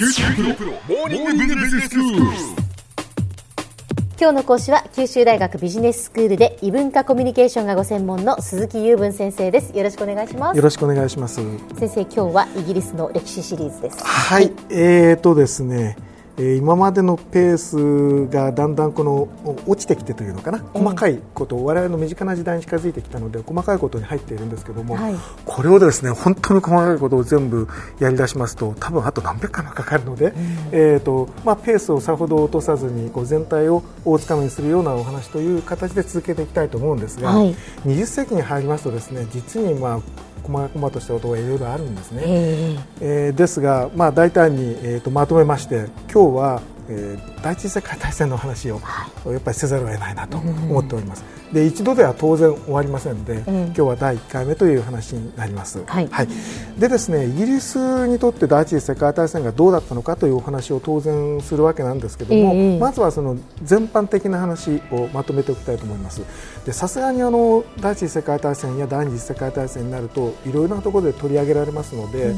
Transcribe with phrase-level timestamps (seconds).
[0.00, 2.22] 九州大学モーニングビジネススクール。
[4.18, 9.76] 今日の講師は九州大学ビジネススクールで異文化コミュニケーションがご専門の鈴木雄文先生です。
[9.76, 10.56] よろしくお願いします。
[10.56, 11.42] よろしくお願いします。
[11.78, 14.02] 先生今日はイギリスの歴史シリーズです。
[14.02, 15.98] はい、えーとですね、
[16.40, 25.14] えー今までのペースがだんだんこのお落ちてきてというのかな、細かいこと、我々の身近な時代に近づいてきたので、細かいことに入っているんですけども、はい。
[25.44, 27.68] これをですね、本当に細かいことを全部
[27.98, 30.32] やり出しますと、多分あと何百回もかかるので、
[30.72, 37.54] えーとまあ、ペースをさほど落とさずに、こう全体を大つかみにするようなお話という形で続けていきたいと思うんですが、はい。
[37.84, 40.00] 20世紀に入りますとですね、実にまあ、
[40.50, 42.22] 細々としたことがいろいろあるんですね。
[42.26, 48.80] ええーですが、まあ、大胆に、えー、とまとめまして今日は、えー第一次世界大戦の話を、
[49.26, 56.08] やっぱりせざるを得ないなと思っております、で一度では当然終わりませんで、今日は第1回目という話になります、はい。
[56.78, 66.20] でですねイギリスにとって第一次世界大戦がどうだったのかというお話を当然するわけなんですけども、ええまずはその全般的な話をまとめておきたいと思います。
[66.66, 72.34] でさすがにあの第一次世界大戦や第二次世界大戦になるといろいろなところで取り上げられますので、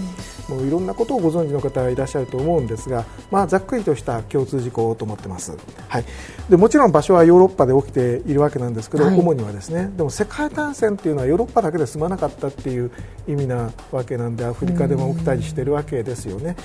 [0.48, 5.56] もういろんなことをご存知の方がいらっしゃると思うんですが、まあ、ざっくりとした共通事項と思ってます、
[5.88, 6.04] はい、
[6.50, 9.18] でもちろん場所はヨーロッパで起きているわけなんですけど、はい。
[9.18, 12.90] 主にはですねでも世界大戦っていうのはヨーロッパだけで済まなかったっていう
[13.28, 16.56] 意味なわけなんでアフリカでも起きたりしてるわけですよね、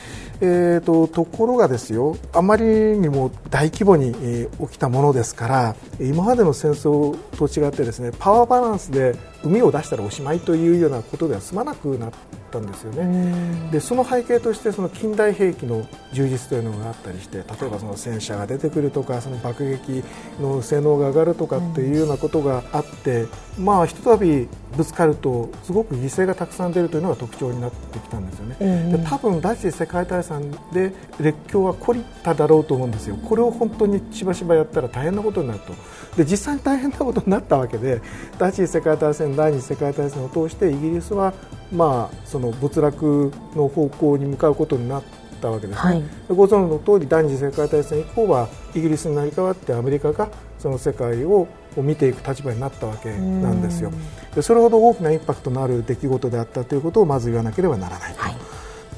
[0.42, 12.12] えー、とところがですよあまりにも大規模に、えー起きたものですから今までの戦争と違ってですねパワーバランスで海を出したらおしまいというようなことでは済まなくなっ
[12.52, 13.70] たんですよね。
[13.72, 20.04] でその背景としてその近代兵器の充実というのがあったりして例えばその戦車が出てくるとかその爆撃
[20.40, 23.26] の性能が上がるとかっていうようなことがあって、
[23.58, 28.98] まあひとたびぶつかるとすごく犠牲がたくさん出るというのが特徴になってきたんですよね。
[28.98, 33.18] で多分第一次世界大戦で列強は懲りただろうと思うんですよ。
[33.18, 35.74] これを本当にしばしばやったら大変なことになると。
[36.16, 38.02] で実際に大変なことになったわけで
[38.40, 41.34] 第一次世界大戦第二次世界大戦を通してイギリスは
[41.72, 45.04] まあその没落の方向に向かうことになっ
[45.42, 46.02] たわけですね、はい。
[46.02, 50.30] でご存知の通り第二次世界大戦以降はイギリスになり変わってアメリカが
[50.60, 53.92] その世界を見ていく立場になったわけなんですよ。
[54.34, 58.36] でそれほど大きなインパクトのある出来事であったということをまず言わなければならないと、はい。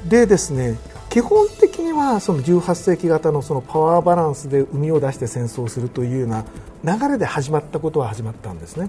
[0.08, 0.78] でですね
[1.10, 6.44] 基本的にはその18世紀型のそのパワーバランスで海を出して戦争をするというような
[6.98, 8.88] 流れで始まったことは始まったんですね。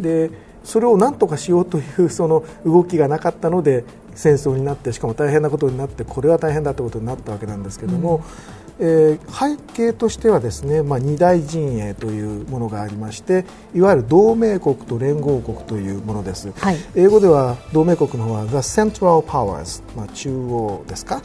[0.00, 0.30] で
[0.64, 8.24] それを何とかしようというその動きがなかったので戦争になってしかも大変なことになってこれは大変だということになったわけなんですけども、
[8.78, 16.76] えー背景としてはですね、まあ、二大陣営というものがありましていわゆる同盟国と連合国というものです、はい。
[16.96, 21.22] 英語では同盟国の方は The Central Powers、まあ、中央ですか、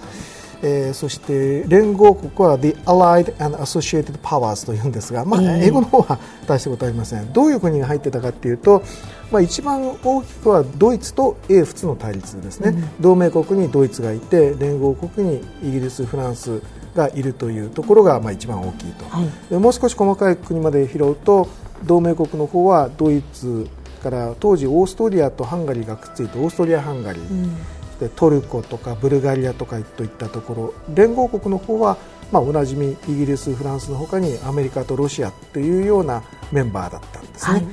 [0.61, 7.31] えーそして連合国は The Allied and Associated Powers というんですが、まあ、英語の方は大したことありません。
[7.31, 8.83] どういう国が入ってたかというと、
[9.31, 16.61] まあ、一番大きくはドイツと英仏の対立ですね、同盟国にドイツがいて連合国にイギリス、フランス
[16.95, 19.29] がいるというところがまあ一番大きいと、はい。
[19.49, 21.47] でもう少し細かい国まで拾うと
[21.85, 23.67] 同盟国の方はドイツ
[24.03, 27.49] から当時オーストリアとハンガリーがくっついてオーストリア・ハンガリー、
[27.99, 31.97] でトルコとかブルガリアとかといったところ連合国の方は、
[32.31, 37.53] まあ、おなじみイギリス、フランスの他にアメリカとロシアというようなメンバーだったんですね。
[37.53, 37.67] はい。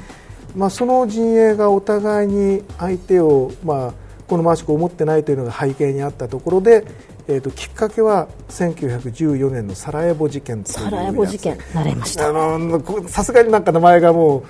[0.57, 3.95] まあ、その陣営がお互いに相手を、まあ、
[4.27, 6.87] 好ましく思ってないというのが背景にあったところで、
[7.29, 12.29] えー、ときっかけは1914年のサラエボ事件というサラエボ事件慣れました。
[12.29, 14.45] あのこさすがになんか名前がもう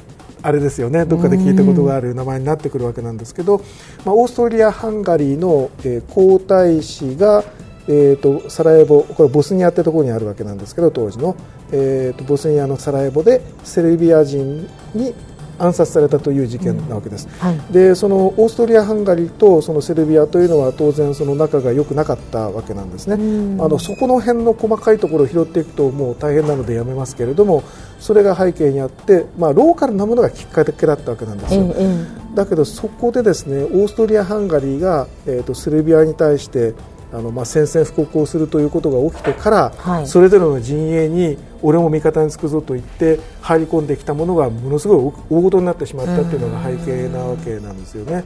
[0.46, 1.04] あれですよね。
[1.04, 3.58] どっかで聞いたことがある名前になってくるわけなんですけど、
[4.04, 7.42] まあ、オーストリア・ハンガリーの、えー皇太子が、
[7.88, 11.36] えー、とサラエボこれボスニアってところにあるわけなんですけど当時の、
[11.72, 15.14] えー、とボスニアのサラエボでセルビア人に
[15.58, 17.60] 暗殺されたという事件なわけです、はい。
[17.70, 27.62] でそのオーストリア・ハンガリーとそのセルビアというのは当然その仲が良くなかったわけなんですね、あのそこの辺の細かいところを拾っていくともう大変なのでやめますけれども
[27.98, 31.84] それが背景にあって、まあ、ローカルなものがきっかけだったわけなんですよ、え
[32.32, 32.36] え。
[32.36, 36.74] だけどそこでですねオーストリア・ハンガリーが、えー、とセルビアに対して
[37.12, 40.06] あのまあ宣戦布告をするということが起きてから、はい。
[40.06, 48.24] それぞれの陣営に俺も味方につくぞと言って入り込んできたものがものすごい大事になってしまったというのが背景なわけなんですよね。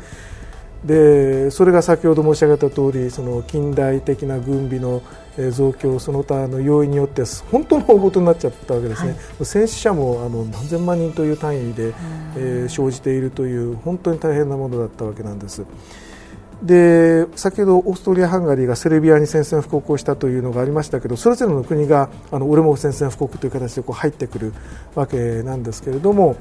[0.84, 5.02] でそれが先ほど申し上げた通りその近代的な軍備の
[5.38, 11.94] えー増強その他の要因によって本当の大事になっちゃったわけですね、戦死者もあの何千万人という単位で、
[12.36, 15.64] えー生じているという本当に大変なものだったわけなんです。
[16.62, 24.52] で先ほどオーストリア・ハンガリーがセルビアに宣戦布告をしたというのがありましたけどそれぞれの国があの俺も宣戦布告という形でこう入ってくる
[24.94, 26.36] わけなんですけれども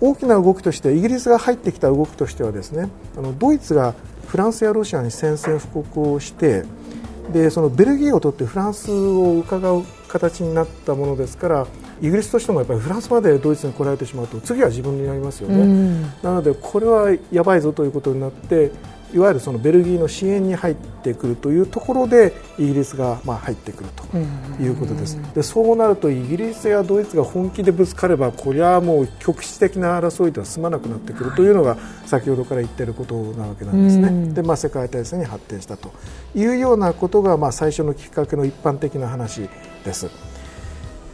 [0.00, 3.94] 大きな動きとしてイギリスが入ってきた動きとしてはですねあのドイツが
[4.26, 6.64] フランスやロシアに宣戦布告をして
[7.32, 11.66] でそのベルギーを取ってフランスを伺う形になったものですから
[12.00, 18.72] イギリスとしてもやっぱりフランスまでドイツに来られてしまうと次は自分になりますよね、うん、なのでこれはやばいぞということになって
[19.12, 24.16] いわゆるそのベルギーの支援に入ってくるというところでイギリスがまあ入ってくると
[24.62, 25.16] いうことです。
[25.34, 31.76] でそうなるとイギリスやドイツが本気でぶつかればこれはもう局地的な争いでは済まなくなってくるというのが
[32.06, 34.32] 先ほどから言っていることなわけなんですね。
[34.32, 35.92] でまあ世界大戦に発展したと
[36.34, 39.48] いうようなことがまあ最初のきっかけの一般的な話
[39.84, 40.08] です。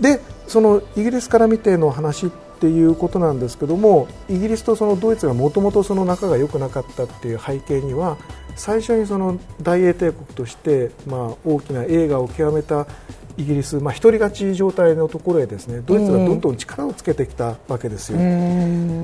[0.01, 8.19] でそのイギリスから見ての話っていうことなんですけどもイギリスとそのドイツがもともと仲が良くなかったっていう背景には
[8.57, 12.89] 最初にその大英帝国として、まあ、大きな栄華を極めた
[13.39, 18.19] イギリス、まあ、一人勝ち状態のところへですねドイツがどんどん力をつけてきたわけですよ。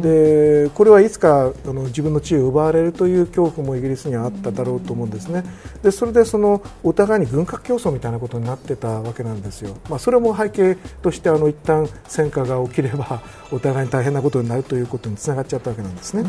[0.02, 5.44] でこれはいつかあの自分の地位を奪われるという恐怖もイギリスにはあっただろうと思うんですね。
[5.84, 9.76] でそれでそのお互いに軍拡競争みたいなことになってたわけなんですよ。
[9.88, 13.22] まあ、それも背景としてあの一旦戦火が起きれば
[13.52, 16.24] お互いに大変なことになるということにつながっちゃったわけなんですね。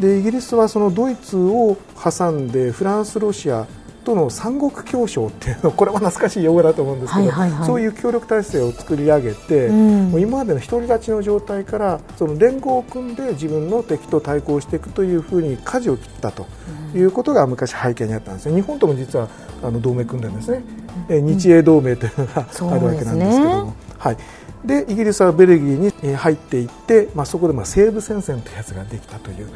[0.00, 3.66] でイギリスはそのドイツを挟んでフランス、ロシア
[4.08, 16.46] との三国協商っていうの これは懐かしい用語だと思うんですけど、はいはいはい、そういう協力体制を作り上げて、うん、もう今までの独り立ちの状態からその連合を組んで自分の敵と対抗していくというふうに舵を切ったと
[16.94, 18.54] いうことが昔背景にあったんですよ。
[18.54, 19.28] 日本とも実は
[19.62, 20.62] あの同盟組んでるんですね、
[21.10, 23.64] うん、日英同盟というのがあるわけなんですけども。
[23.66, 24.16] ね、はい。
[24.64, 29.48] でイギリスはベルギーに入っていって、まあ、そこでまあ西部戦線というやつができたという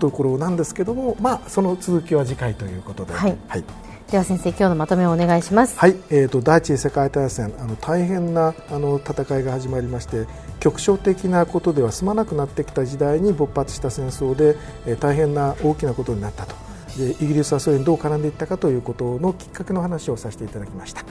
[0.00, 3.12] ところなんですけども、まあ、その続きは次回ということで。
[3.12, 3.64] はい、はい
[4.10, 5.78] では先生今日のまとめをお願いします。
[5.78, 10.26] はい、えーと、第一次世界大戦あの大変なあの戦いが始まりまして
[10.60, 14.56] 局所的なことでは済まなくなってきた時代に勃発した戦争で、
[14.86, 16.54] えー、大変な大きなことになったと。
[16.96, 21.04] でイギリスはそれにどう絡んでいったかということのきっかけの話をさせていただきました。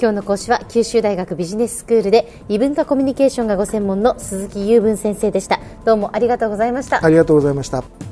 [0.00, 5.58] 今日の講師は九州大学ビジネススクールで異文化コミュニケーションがご専門の鈴木雄文先生でした。
[5.84, 7.04] どうもありがとうございました。
[7.04, 8.11] ありがとうございました